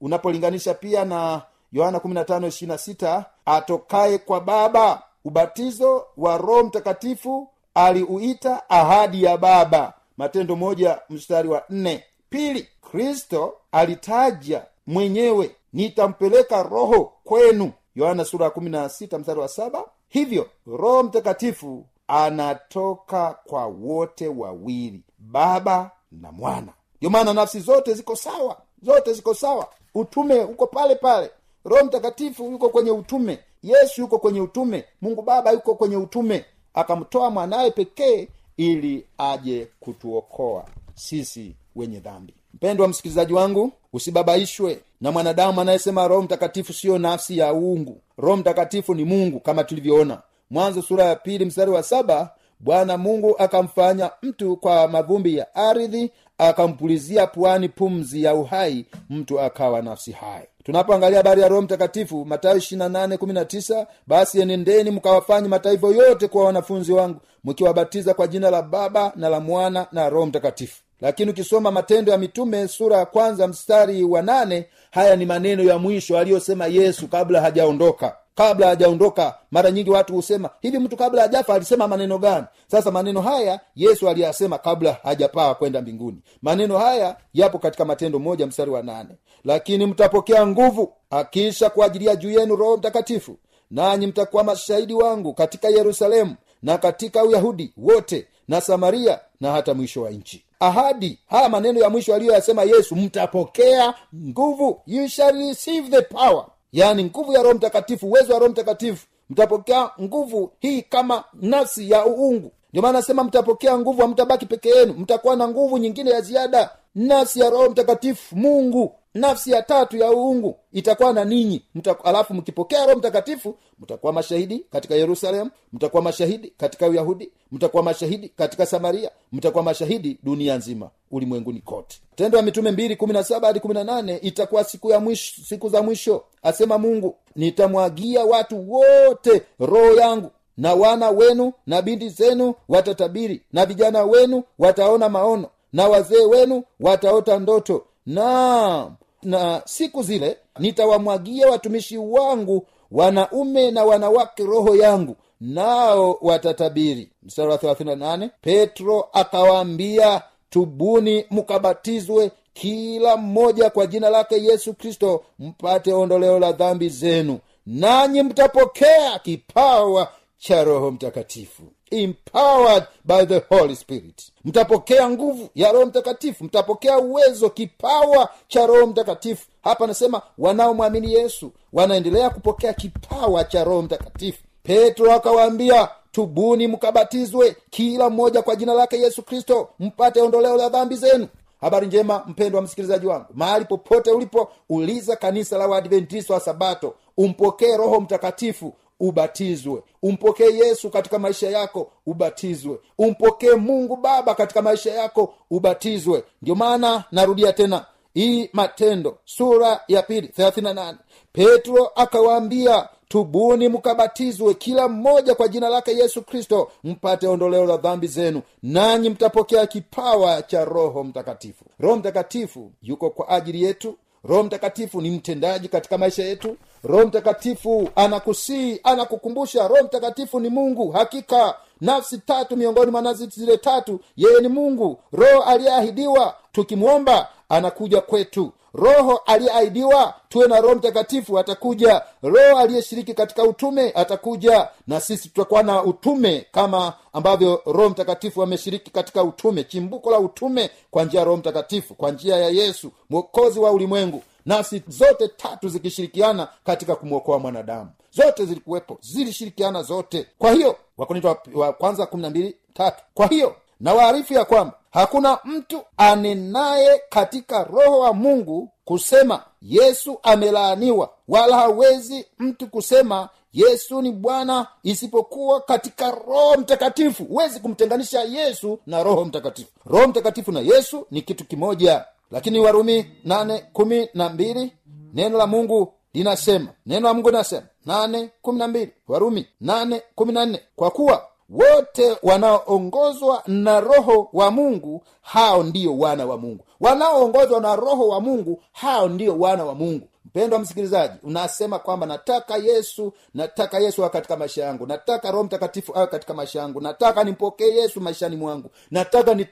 unapolinganisha 0.00 0.74
pia 0.74 1.04
na 1.04 1.42
yohana 1.72 1.98
15:26 1.98 3.24
atokaye 3.46 4.18
kwa 4.18 4.40
baba 4.40 5.02
ubatizo 5.24 6.06
wa 6.16 6.38
roho 6.38 6.64
mtakatifu 6.64 7.48
aliuita 7.86 8.70
ahadi 8.70 9.22
ya 9.24 9.36
baba. 9.36 9.94
Matendo 10.16 10.56
moja 10.56 11.00
mstari 11.10 11.48
wa 11.48 11.62
nne. 11.70 12.04
Pili 12.30 12.68
kristo 12.90 13.54
alitaja 13.72 14.62
mwenyewe 14.86 15.50
nitampeleka 15.72 16.62
roho 16.62 17.12
kwenu. 17.24 17.72
Yohana 17.94 18.24
sura 18.24 18.44
ya 18.44 18.50
16 18.50 19.18
mstari 19.18 19.40
wa 19.40 19.48
saba. 19.48 19.84
Hivyo 20.08 20.48
roho 20.66 21.02
mtakatifu 21.02 21.84
anatoka 22.08 23.38
kwa 23.46 23.66
wote 23.66 24.28
wawili 24.28 25.02
baba 25.18 25.90
na 26.12 26.32
mwana. 26.32 26.72
Ndio 26.96 27.10
maana 27.10 27.32
nafsi 27.34 27.60
zote 27.60 27.94
ziko 27.94 28.16
sawa 28.16 28.56
zote 28.82 29.12
ziko 29.12 29.34
sawa. 29.34 29.68
Utume 29.94 30.40
uko 30.40 30.66
pale 30.66 30.94
pale. 30.94 31.30
Roho 31.64 31.84
mtakatifu 31.84 32.50
yuko 32.50 32.68
kwenye 32.68 32.90
utume 32.90 33.38
yesu 33.62 34.00
yuko 34.00 34.18
kwenye 34.18 34.40
utume 34.40 34.84
mungu 35.00 35.22
baba 35.22 35.50
yuko 35.50 35.74
kwenye 35.74 35.96
utume 35.96 36.44
akamtoa 36.78 37.30
mwanaye 37.30 37.70
pekee 37.70 38.28
ili 38.56 39.04
aje 39.18 39.68
kutuokoa 39.80 40.64
sisi 40.94 41.54
wenye 41.76 41.98
dhambi. 42.00 42.34
Mpendwa 42.54 42.88
msikilizaji 42.88 43.32
wangu 43.32 43.72
usibabaishwe 43.92 44.80
na 45.00 45.12
mwanadamu 45.12 45.60
anayesema 45.60 46.08
roho 46.08 46.22
mtakatifu 46.22 46.72
siyo 46.72 46.98
nafsi 46.98 47.38
ya 47.38 47.52
uungu. 47.54 48.00
Roho 48.18 48.36
mtakatifu 48.36 48.94
ni 48.94 49.04
mungu 49.04 49.40
kama 49.40 49.64
tulivyoona. 49.64 50.22
Mwanzo 50.50 50.82
sura 50.82 51.04
ya 51.04 51.16
pili 51.16 51.44
mstari 51.44 51.70
wa 51.70 51.82
saba 51.82 52.30
bwana 52.60 52.98
mungu 52.98 53.38
akamfanya 53.38 54.10
mtu 54.22 54.56
kwa 54.56 54.88
mavumbi 54.88 55.36
ya 55.36 55.54
ardhi 55.54 56.10
akampulizia 56.38 57.26
puani 57.26 57.68
pumzi 57.68 58.22
ya 58.22 58.34
uhai 58.34 58.86
mtu 59.10 59.40
akawa 59.40 59.82
nafsi 59.82 60.12
hai 60.12 60.46
tunapoangalia 60.72 61.16
habari 61.18 61.40
ya 61.42 61.48
roho 61.48 61.62
mtakatifu 61.62 62.24
matayo 62.24 62.56
28:19 62.56 63.86
basi 64.06 64.40
enendeni 64.40 64.90
mkawafanye 64.90 65.48
mataifa 65.48 65.86
yote 65.86 66.28
kuwa 66.28 66.44
wanafunzi 66.44 66.92
wangu 66.92 67.20
mkiwabatiza 67.44 68.14
kwa 68.14 68.26
jina 68.26 68.50
la 68.50 68.62
baba 68.62 69.12
na 69.16 69.28
la 69.28 69.40
mwana 69.40 69.86
na 69.92 70.08
roho 70.08 70.26
mtakatifu. 70.26 70.82
Lakini 71.00 71.30
ukisoma 71.30 71.70
matendo 71.70 72.12
ya 72.12 72.18
mitume 72.18 72.68
sura 72.68 72.96
ya 72.96 73.06
kwanza 73.06 73.48
mstari 73.48 74.04
wa 74.04 74.22
nane 74.22 74.66
haya 74.90 75.16
ni 75.16 75.26
maneno 75.26 75.62
ya 75.62 75.78
mwisho 75.78 76.18
aliyosema 76.18 76.66
yesu 76.66 77.08
kabla 77.08 77.40
hajaondoka. 77.40 78.16
Kabla 78.34 78.66
hajaondoka 78.66 79.34
mara 79.50 79.70
nyingi 79.70 79.90
watu 79.90 80.12
husema 80.14 80.50
hivi 80.60 80.78
mtu 80.78 80.96
kabla 80.96 81.22
hajafa 81.22 81.54
alisema 81.54 81.88
maneno 81.88 82.18
gani? 82.18 82.46
Sasa 82.66 82.90
maneno 82.90 83.20
haya 83.20 83.60
yesu 83.76 84.08
aliyasema 84.08 84.58
kabla 84.58 84.96
hajapaa 85.02 85.54
kwenda 85.54 85.82
mbinguni. 85.82 86.18
Maneno 86.42 86.78
haya 86.78 87.16
yapo 87.34 87.58
katika 87.58 87.84
matendo 87.84 88.18
moja 88.18 88.46
mstari 88.46 88.70
wa 88.70 88.82
nane 88.82 89.10
lakini 89.44 89.86
mtapokea 89.86 90.46
nguvu 90.46 90.92
akisha 91.10 91.70
kuajilia 91.70 92.16
juu 92.16 92.30
yenu 92.30 92.56
roho 92.56 92.76
mtakatifu. 92.76 93.36
Nanyi 93.70 94.06
mtakuwa 94.06 94.44
mashahidi 94.44 94.94
wangu 94.94 95.34
katika 95.34 95.68
yerusalemu 95.68 96.34
na 96.62 96.78
katika 96.78 97.24
uyahudi 97.24 97.72
wote 97.76 98.26
na 98.48 98.60
samaria 98.60 99.20
na 99.40 99.52
hata 99.52 99.74
mwisho 99.74 100.02
wa 100.02 100.10
nchi. 100.10 100.44
Ahadi 100.60 101.18
haya 101.26 101.48
maneno 101.48 101.80
ya 101.80 101.90
mwisho 101.90 102.14
aliyoyasema 102.14 102.62
yesu 102.62 102.96
mtapokea 102.96 103.94
nguvu 104.26 104.80
you 104.86 105.08
shall 105.08 105.36
receive 105.38 105.88
the 105.90 106.02
power. 106.02 106.44
Yaani 106.72 107.04
nguvu 107.04 107.32
ya 107.32 107.42
roho 107.42 107.54
mtakatifu 107.54 108.06
uwezo 108.06 108.32
wa 108.32 108.38
roho 108.38 108.52
mtakatifu. 108.52 109.06
Mtapokea 109.30 109.90
nguvu 110.02 110.52
hii 110.60 110.82
kama 110.82 111.24
nafsi 111.34 111.90
ya 111.90 112.06
uungu. 112.06 112.52
Ndio 112.70 112.82
maana 112.82 112.98
nasema 112.98 113.24
mtapokea 113.24 113.78
nguvu 113.78 114.02
hamtabaki 114.02 114.46
peke 114.46 114.68
yenu. 114.68 114.92
Mtakuwa 114.98 115.36
na 115.36 115.48
nguvu 115.48 115.78
nyingine 115.78 116.10
ya 116.10 116.20
ziada 116.20 116.70
nafsi 116.98 117.40
ya 117.40 117.50
roho 117.50 117.70
mtakatifu 117.70 118.36
mungu. 118.36 118.94
Nafsi 119.14 119.50
ya 119.50 119.62
tatu 119.62 119.96
ya 119.96 120.10
uungu 120.12 120.56
itakuwa 120.72 121.12
na 121.12 121.24
ninyi. 121.24 121.62
Alafu 122.04 122.34
mkipokea 122.34 122.86
roho 122.86 122.98
mtakatifu 122.98 123.56
mtakuwa 123.80 124.12
mashahidi 124.12 124.58
katika 124.70 124.94
yerusalemu 124.94 125.50
mtakuwa 125.72 126.02
mashahidi 126.02 126.52
katika 126.56 126.86
uyahudi 126.88 127.32
mtakuwa 127.52 127.82
mashahidi 127.82 128.28
katika 128.28 128.66
samaria 128.66 129.10
mtakuwa 129.32 129.64
mashahidi 129.64 130.18
dunia 130.22 130.56
nzima 130.56 130.90
ulimwenguni 131.10 131.60
kote. 131.60 132.00
Tendo 132.16 132.36
ya 132.38 132.42
mitume 132.44 132.70
mbili 132.70 132.96
kumi 132.96 133.12
na 133.12 133.24
saba 133.24 133.46
hadi 133.46 133.60
kumi 133.60 133.74
na 133.74 133.84
nane 133.84 134.16
itakuwa 134.16 134.64
siku 134.64 134.90
ya 134.90 135.00
mwisho 135.00 135.42
siku 135.44 135.68
za 135.68 135.82
mwisho 135.82 136.24
asema 136.42 136.78
mungu. 136.78 137.16
Nitamwagia 137.36 138.24
watu 138.24 138.72
wote 138.72 139.42
roho 139.60 139.92
yangu 139.94 140.30
na 140.56 140.74
wana 140.74 141.10
wenu 141.10 141.52
na 141.66 141.82
binti 141.82 142.08
zenu 142.08 142.54
watatabiri 142.68 143.42
na 143.52 143.66
vijana 143.66 144.02
wenu 144.04 144.42
wataona 144.58 145.08
maono 145.08 145.48
na 145.72 145.88
wazee 145.88 146.24
wenu 146.24 146.62
wataota 146.80 147.38
ndoto. 147.38 147.84
Na 148.06 148.90
na 149.22 149.62
siku 149.64 150.02
zile 150.02 150.36
nitawamwagia 150.58 151.50
watumishi 151.50 151.98
wangu 151.98 152.66
wanaume 152.90 153.70
na 153.70 153.84
wanawake 153.84 154.42
roho 154.44 154.76
yangu 154.76 155.16
nao 155.40 156.18
watatabiri. 156.22 157.10
Mstari 157.22 157.48
wa 157.50 157.56
38 157.56 158.30
petro 158.40 159.08
akawaambia 159.12 160.22
tubuni 160.50 161.24
mkabatizwe 161.30 162.30
kila 162.52 163.16
mmoja 163.16 163.70
kwa 163.70 163.86
jina 163.86 164.10
lake 164.10 164.42
yesu 164.44 164.74
kristo 164.74 165.24
mpate 165.38 165.92
ondoleo 165.92 166.38
la 166.38 166.52
dhambi 166.52 166.88
zenu. 166.88 167.38
Nanyi 167.66 168.22
mtapokea 168.22 169.18
kipawa 169.18 170.08
cha 170.38 170.64
roho 170.64 170.90
mtakatifu 170.90 171.62
empowered 171.90 172.84
by 173.04 173.26
the 173.26 173.38
holy 173.48 173.76
spirit. 173.76 174.32
Mtapokea 174.44 175.10
nguvu 175.10 175.48
ya 175.54 175.72
roho 175.72 175.86
mtakatifu 175.86 176.44
mtapokea 176.44 176.98
uwezo 176.98 177.50
kipawa 177.50 178.28
cha 178.48 178.66
roho 178.66 178.86
mtakatifu. 178.86 179.46
Hapa 179.62 179.84
anasema 179.84 180.22
wanaomwamini 180.38 181.12
yesu 181.12 181.52
wanaendelea 181.72 182.30
kupokea 182.30 182.72
kipawa 182.72 183.44
cha 183.44 183.64
roho 183.64 183.82
mtakatifu. 183.82 184.38
Petro 184.62 185.12
akawaambia 185.14 185.88
tubuni 186.12 186.66
mkabatizwe 186.66 187.56
kila 187.70 188.10
mmoja 188.10 188.42
kwa 188.42 188.56
jina 188.56 188.74
lake 188.74 188.96
yesu 189.00 189.22
kristo 189.22 189.68
mpate 189.78 190.20
ondoleo 190.22 190.56
la 190.56 190.68
dhambi 190.68 190.94
zenu. 190.96 191.28
Habari 191.60 191.86
njema 191.86 192.24
mpendo 192.26 192.58
wa 192.58 192.64
msikilizaji 192.64 193.06
wangu. 193.06 193.26
Mahali 193.34 193.64
popote 193.64 194.10
ulipo 194.10 194.50
uliza 194.68 195.16
kanisa 195.16 195.58
la 195.58 195.66
waadventista 195.66 196.34
wa 196.34 196.40
sabato 196.40 196.94
umpokee 197.16 197.76
roho 197.76 198.00
mtakatifu 198.00 198.72
ubatizwe. 199.00 199.82
Umpokee 200.02 200.50
yesu 200.58 200.90
katika 200.90 201.18
maisha 201.18 201.50
yako 201.50 201.90
ubatizwe. 202.06 202.78
Umpokee 202.98 203.54
mungu 203.54 203.96
baba 203.96 204.34
katika 204.34 204.62
maisha 204.62 204.94
yako 204.94 205.34
ubatizwe. 205.50 206.24
Ndio 206.42 206.54
maana 206.54 207.04
narudia 207.12 207.52
tena 207.52 207.86
hii 208.14 208.50
matendo 208.52 209.18
sura 209.24 209.80
ya 209.88 210.02
pili 210.02 210.26
38 210.38 210.94
petro 211.32 211.86
akawaambia 211.94 212.88
tubuni 213.08 213.68
mkabatizwe 213.68 214.54
kila 214.54 214.88
mmoja 214.88 215.34
kwa 215.34 215.48
jina 215.48 215.68
lake 215.68 215.90
yesu 215.96 216.22
kristo 216.22 216.70
mpate 216.84 217.26
ondoleo 217.26 217.66
la 217.66 217.76
dhambi 217.76 218.06
zenu 218.06 218.42
nanyi 218.62 219.10
mtapokea 219.10 219.66
kipawa 219.66 220.42
cha 220.42 220.64
roho 220.64 221.04
mtakatifu. 221.04 221.64
Roho 221.80 221.96
mtakatifu 221.96 222.72
yuko 222.82 223.10
kwa 223.10 223.28
ajili 223.28 223.62
yetu. 223.62 223.94
Roho 224.24 224.42
mtakatifu 224.42 225.00
ni 225.00 225.10
mtendaji 225.10 225.68
katika 225.68 225.98
maisha 225.98 226.24
yetu 226.24 226.56
roho 226.84 227.06
mtakatifu 227.06 227.88
anakusii 227.96 228.80
anakukumbusha 228.84 229.68
roho 229.68 229.84
mtakatifu 229.84 230.40
ni 230.40 230.48
mungu 230.48 230.90
hakika 230.90 231.54
nafsi 231.80 232.18
tatu 232.18 232.56
miongoni 232.56 232.90
mwa 232.90 233.02
nafsi 233.02 233.26
zile 233.26 233.56
tatu 233.56 234.00
yeye 234.16 234.40
ni 234.40 234.48
mungu. 234.48 234.98
Roho 235.12 235.42
aliyeahidiwa 235.42 236.34
tukimwomba 236.52 237.28
anakuja 237.48 238.00
kwetu. 238.00 238.52
Roho 238.74 239.20
aliyeahidiwa 239.26 240.14
tuwe 240.28 240.48
na 240.48 240.60
roho 240.60 240.74
mtakatifu 240.74 241.38
atakuja. 241.38 242.02
Roho 242.22 242.58
aliyeshiriki 242.58 243.14
katika 243.14 243.42
utume 243.42 243.92
atakuja. 243.94 244.68
Na 244.86 245.00
sisi 245.00 245.28
tutakuwa 245.28 245.62
na 245.62 245.82
utume 245.82 246.46
kama 246.52 246.92
ambavyo 247.12 247.62
roho 247.66 247.88
mtakatifu 247.88 248.42
ameshiriki 248.42 248.90
katika 248.90 249.22
utume 249.24 249.64
chimbuko 249.64 250.10
la 250.10 250.18
utume 250.18 250.70
kwa 250.90 251.04
njia 251.04 251.20
ya 251.20 251.24
roho 251.24 251.36
mtakatifu 251.36 251.94
kwa 251.94 252.10
njia 252.10 252.36
ya 252.36 252.48
yesu 252.50 252.90
mwokozi 253.10 253.60
wa 253.60 253.70
ulimwengu 253.72 254.22
nafsi 254.48 254.82
zote 254.88 255.28
tatu 255.28 255.68
zikishirikiana 255.68 256.48
katika 256.64 256.96
kumwokoa 256.96 257.38
mwanadamu. 257.38 257.90
Zote 258.10 258.44
zilikuwepo 258.44 258.98
zilishirikiana 259.00 259.82
zote. 259.82 260.26
Kwa 260.38 260.52
hiyo 260.52 260.76
wakorinto 260.98 261.28
wa, 261.28 261.38
wa 261.54 261.72
kwanza 261.72 262.06
kumi 262.06 262.22
na 262.22 262.30
mbili 262.30 262.56
tatu. 262.74 263.02
Kwa 263.14 263.26
hiyo 263.26 263.56
na 263.80 263.94
waarifu 263.94 264.34
ya 264.34 264.44
kwamba 264.44 264.74
hakuna 264.90 265.38
mtu 265.44 265.80
anenaye 265.96 267.00
katika 267.08 267.64
roho 267.64 267.98
wa 267.98 268.12
mungu 268.12 268.68
kusema 268.84 269.42
yesu 269.62 270.18
amelaaniwa 270.22 271.10
wala 271.28 271.56
hawezi 271.56 272.26
mtu 272.38 272.66
kusema 272.66 273.28
yesu 273.52 274.02
ni 274.02 274.12
bwana 274.12 274.66
isipokuwa 274.82 275.60
katika 275.60 276.10
roho 276.10 276.56
mtakatifu. 276.58 277.24
Huwezi 277.24 277.60
kumtenganisha 277.60 278.22
yesu 278.22 278.78
na 278.86 279.02
roho 279.02 279.24
mtakatifu. 279.24 279.70
Roho 279.86 280.08
mtakatifu 280.08 280.52
na 280.52 280.60
yesu 280.60 281.06
ni 281.10 281.22
kitu 281.22 281.44
kimoja 281.44 282.04
lakini 282.30 282.60
warumi 282.60 283.06
nane 283.24 283.64
kumi 283.72 284.08
na 284.14 284.28
mbili 284.28 284.72
neno 285.14 285.38
la 285.38 285.46
mungu 285.46 285.92
linasema 286.14 286.68
neno 286.86 287.08
la 287.08 287.14
mungu 287.14 287.30
linasema 287.30 287.66
nane 287.86 288.30
kumi 288.42 288.58
na 288.58 288.68
mbili 288.68 288.92
warumi 289.08 289.46
nane 289.60 290.02
kumi 290.14 290.32
na 290.32 290.46
nne 290.46 290.60
kwa 290.76 290.90
kuwa 290.90 291.24
wote 291.50 292.16
wanaoongozwa 292.22 293.42
na 293.46 293.80
roho 293.80 294.28
wa 294.32 294.50
mungu 294.50 295.02
hao 295.22 295.62
ndiyo 295.62 295.98
wana 295.98 296.26
wa 296.26 296.36
mungu. 296.38 296.64
Wanaoongozwa 296.80 297.60
na 297.60 297.76
roho 297.76 298.08
wa 298.08 298.20
mungu 298.20 298.62
hao 298.72 299.08
ndiyo 299.08 299.38
wana 299.38 299.64
wa 299.64 299.74
mungu. 299.74 300.08
Mpendwa 300.24 300.58
msikilizaji 300.58 301.14
unasema 301.22 301.78
kwamba 301.78 302.06
nataka 302.06 302.56
yesu 302.56 303.12
nataka 303.34 303.78
yesu 303.78 304.02
awe 304.02 304.10
katika 304.10 304.36
maisha 304.36 304.64
yangu. 304.64 304.86
Nataka 304.86 305.30
roho 305.30 305.44
mtakatifu 305.44 305.92
awe 305.98 306.06
katika 306.06 306.34
maisha 306.34 306.58
yangu. 306.60 306.80
Nataka 306.80 307.24
nimpokee 307.24 307.70
yesu 307.76 308.00
maishani 308.00 308.36
mwangu. 308.36 308.70
Nataka 308.90 309.34
ni 309.34 309.46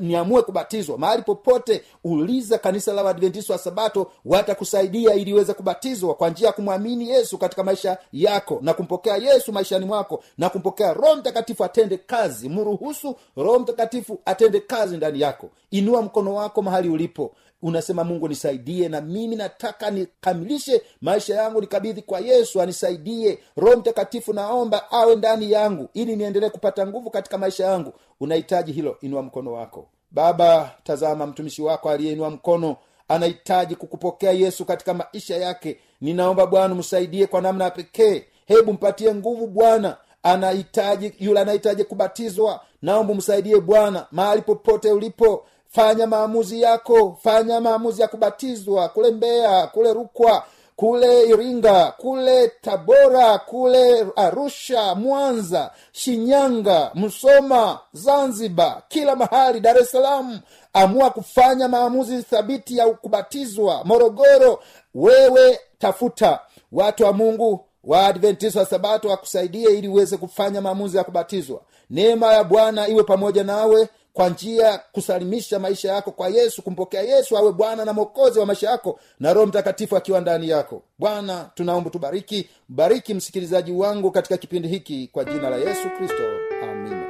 niamue 0.00 0.42
kubatizwa. 0.42 0.98
Mahali 0.98 1.22
popote 1.22 1.82
uliza 2.04 2.58
kanisa 2.58 2.92
la 2.92 3.02
wadventista 3.02 3.52
wa 3.52 3.58
sabato 3.58 4.12
watakusaidia 4.24 5.14
ili 5.14 5.32
uweze 5.32 5.54
kubatizwa 5.54 6.14
kwa 6.14 6.30
njia 6.30 6.46
ya 6.46 6.52
kumwamini 6.52 7.08
yesu 7.10 7.38
katika 7.38 7.64
maisha 7.64 7.98
yako 8.12 8.58
na 8.62 8.74
kumpokea 8.74 9.16
yesu 9.16 9.52
maishani 9.52 9.84
mwako 9.84 10.22
na 10.38 10.48
kumpokea 10.50 10.92
roho 10.92 11.16
mtakatifu 11.16 11.64
atende 11.64 11.96
kazi. 11.96 12.48
Mruhusu 12.48 13.16
roho 13.36 13.58
mtakatifu 13.58 14.20
atende 14.24 14.60
kazi 14.60 14.96
ndani 14.96 15.20
yako. 15.20 15.50
Inua 15.70 16.02
mkono 16.02 16.34
wako 16.34 16.62
mahali 16.62 16.88
ulipo 16.88 17.34
unasema 17.62 18.04
mungu 18.04 18.28
nisaidie 18.28 18.88
na 18.88 19.00
mimi 19.00 19.36
nataka 19.36 19.90
nikamilishe 19.90 20.82
maisha 21.00 21.34
yangu 21.34 21.60
nikabidhi 21.60 22.02
kwa 22.02 22.20
yesu 22.20 22.60
anisaidie. 22.62 23.38
Roho 23.56 23.76
mtakatifu 23.76 24.32
naomba 24.32 24.90
awe 24.90 25.16
ndani 25.16 25.52
yangu 25.52 25.88
ili 25.94 26.16
niendelee 26.16 26.50
kupata 26.50 26.86
nguvu 26.86 27.10
katika 27.10 27.38
maisha 27.38 27.64
yangu. 27.66 27.92
Unahitaji 28.20 28.72
hilo 28.72 28.96
inua 29.00 29.22
mkono 29.22 29.52
wako. 29.52 29.86
Baba 30.10 30.70
tazama 30.84 31.26
mtumishi 31.26 31.62
wako 31.62 31.90
aliyeinua 31.90 32.30
mkono 32.30 32.76
anahitaji 33.08 33.76
kukupokea 33.76 34.32
yesu 34.32 34.64
katika 34.64 34.94
maisha 34.94 35.36
yake. 35.36 35.78
Ninaomba 36.00 36.46
bwana 36.46 36.74
msaidie 36.74 37.26
kwa 37.26 37.40
namna 37.40 37.64
ya 37.64 37.70
pekee. 37.70 38.24
Hebu 38.46 38.72
mpatie 38.72 39.14
nguvu 39.14 39.46
bwana 39.46 39.96
anahitaji 40.22 41.12
yule 41.18 41.40
anahitaji 41.40 41.84
kubatizwa. 41.84 42.60
Naomba 42.82 43.14
msaidie 43.14 43.60
bwana 43.60 44.06
mahali 44.10 44.42
popote 44.42 44.92
ulipo 44.92 45.46
fanya 45.68 46.06
maamuzi 46.06 46.62
yako 46.62 47.18
fanya 47.22 47.60
maamuzi 47.60 48.02
ya 48.02 48.08
kubatizwa 48.08 48.88
kule 48.88 49.10
mbeya 49.10 49.66
kule 49.66 49.92
rukwa 49.92 50.44
kule 50.76 51.22
iringa 51.22 51.92
kule 51.96 52.48
tabora 52.48 53.38
kule 53.38 54.06
arusha 54.16 54.94
mwanza 54.94 55.70
shinyanga 55.92 56.90
msoma 56.94 57.78
zanzibar 57.92 58.82
kila 58.88 59.16
mahali 59.16 59.60
dar 59.60 59.78
es 59.78 59.90
salaam. 59.90 60.40
Amua 60.72 61.10
kufanya 61.10 61.68
maamuzi 61.68 62.22
thabiti 62.22 62.76
ya 62.78 62.86
kubatizwa. 62.86 63.84
Morogoro 63.84 64.60
wewe 64.94 65.60
tafuta. 65.78 66.40
Watu 66.72 67.04
wa 67.04 67.12
mungu 67.12 67.64
waadventista 67.84 68.60
wa 68.60 68.66
sabato 68.66 69.08
wakusaidie 69.08 69.70
ili 69.78 69.88
uweze 69.88 70.16
kufanya 70.16 70.60
maamuzi 70.60 70.96
ya 70.96 71.04
kubatizwa. 71.04 71.60
Neema 71.90 72.32
ya 72.34 72.44
bwana 72.44 72.88
iwe 72.88 73.02
pamoja 73.02 73.44
nawe 73.44 73.88
kwa 74.18 74.28
njia 74.28 74.80
kusalimisha 74.92 75.58
maisha 75.58 75.92
yako 75.92 76.10
kwa 76.10 76.28
yesu 76.28 76.62
kumpokea 76.62 77.02
yesu 77.02 77.38
awe 77.38 77.52
bwana 77.52 77.84
na 77.84 77.92
mwokozi 77.92 78.38
wa 78.38 78.46
maisha 78.46 78.70
yako 78.70 79.00
na 79.20 79.32
roho 79.32 79.46
mtakatifu 79.46 79.96
akiwa 79.96 80.20
ndani 80.20 80.48
yako. 80.48 80.82
Bwana 80.98 81.50
tunaomba 81.54 81.90
tubariki. 81.90 82.48
Bariki 82.68 83.14
msikilizaji 83.14 83.72
wangu 83.72 84.10
katika 84.10 84.36
kipindi 84.36 84.68
hiki 84.68 85.08
kwa 85.12 85.24
jina 85.24 85.50
la 85.50 85.56
yesu 85.56 85.90
kristo. 85.98 86.22
Amina. 86.62 87.04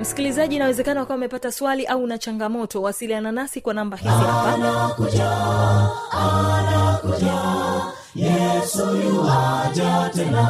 Msikilizaji 0.00 0.56
inawezekana 0.56 1.02
ukawa 1.02 1.16
umepata 1.16 1.52
swali 1.52 1.86
au 1.86 2.02
una 2.02 2.18
changamoto 2.18 2.82
wasiliana 2.82 3.32
nasi 3.32 3.60
kwa 3.60 3.74
namba 3.74 3.96
hizi. 3.96 4.08
Hapa 4.14 4.96
yesu 8.16 8.96
yuwaja 8.96 10.10
tena. 10.14 10.48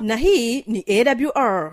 Na 0.00 0.16
hii 0.16 0.64
ni 0.66 0.84
awr 0.88 1.72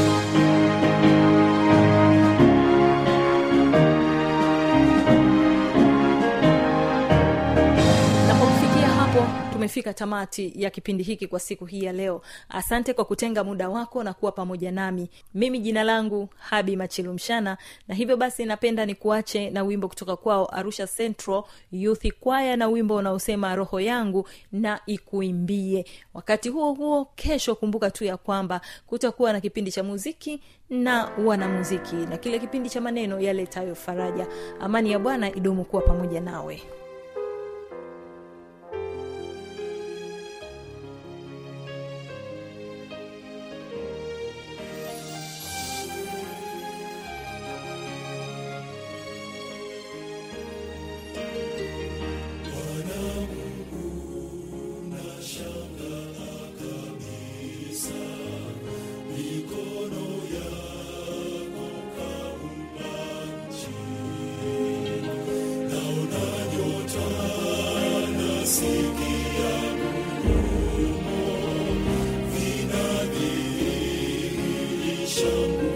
tumefika 9.61 9.93
tamati 9.93 10.53
ya 10.55 10.69
kipindi 10.69 11.03
hiki 11.03 11.27
kwa 11.27 11.39
siku 11.39 11.65
hii 11.65 11.83
ya 11.83 11.91
leo. 11.93 12.21
Asante 12.49 12.93
kwa 12.93 13.05
kutenga 13.05 13.43
muda 13.43 13.69
wako 13.69 14.03
na 14.03 14.13
kuwa 14.13 14.31
pamoja 14.31 14.71
nami. 14.71 15.09
Mimi 15.33 15.59
jina 15.59 15.83
langu 15.83 16.29
habi 16.37 16.75
machilumshana 16.75 17.57
na 17.87 17.95
hivyo 17.95 18.17
basi 18.17 18.45
napenda 18.45 18.85
nikuache 18.85 19.49
na 19.49 19.63
wimbo 19.63 19.87
kutoka 19.87 20.15
kwao 20.15 20.45
arusha 20.55 20.87
central 20.87 21.43
youth 21.71 22.07
kwaya 22.19 22.57
na 22.57 22.67
wimbo 22.67 22.95
unaosema 22.95 23.55
roho 23.55 23.79
yangu 23.79 24.27
na 24.51 24.79
ikuimbie. 24.85 25.85
Wakati 26.13 26.49
huo 26.49 26.73
huo 26.73 27.05
kesho 27.15 27.55
kumbuka 27.55 27.91
tu 27.91 28.03
ya 28.05 28.17
kwamba 28.17 28.61
kutakuwa 28.87 29.33
na 29.33 29.41
kipindi 29.41 29.71
cha 29.71 29.83
muziki 29.83 30.41
na 30.69 31.09
wanamuziki 31.25 31.95
na 31.95 32.17
kile 32.17 32.39
kipindi 32.39 32.69
cha 32.69 32.81
maneno 32.81 33.19
yaletayo 33.19 33.75
faraja. 33.75 34.27
Amani 34.59 34.91
ya 34.91 34.99
bwana 34.99 35.35
idumu 35.35 35.65
kuwa 35.65 35.81
pamoja 35.81 36.21
nawe 36.21 36.61
shall 75.21 75.47
be. 75.59 75.70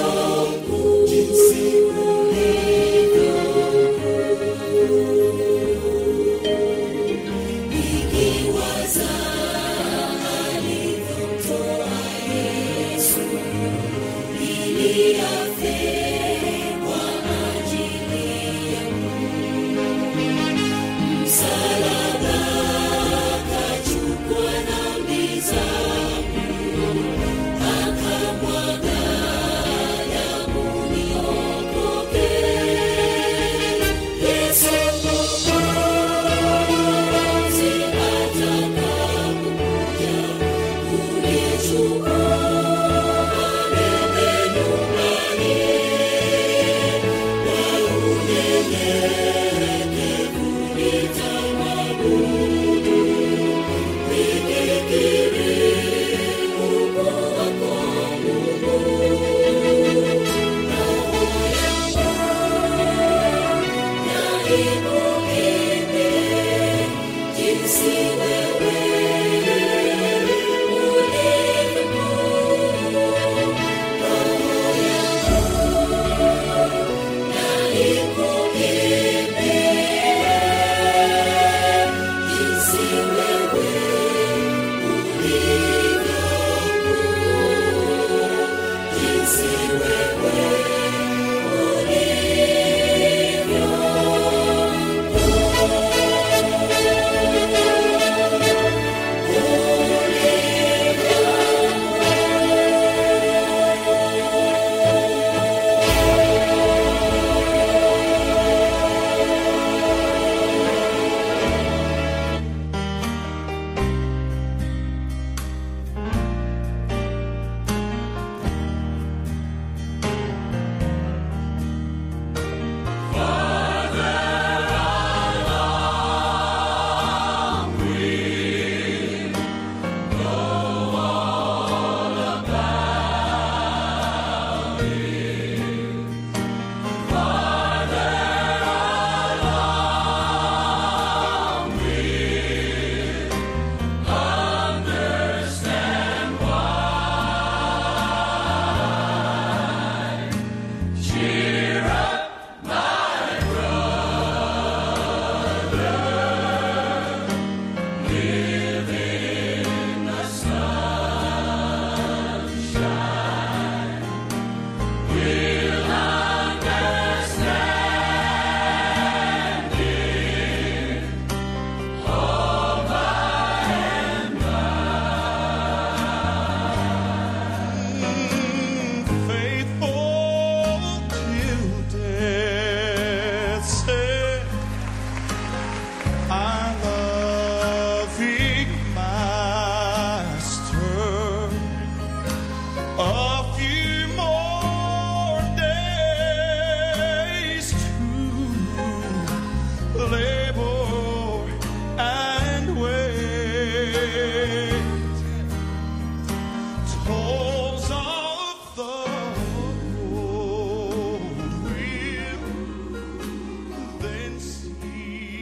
you. 0.00 0.29